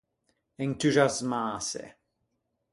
Entuxasmâse. 0.63 1.85